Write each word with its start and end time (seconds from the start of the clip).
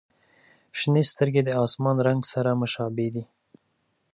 •شنې 0.77 1.03
سترګې 1.11 1.41
د 1.45 1.49
آسمان 1.63 1.97
رنګ 2.07 2.21
سره 2.33 2.49
مشابه 2.61 3.07
دي. 3.13 3.23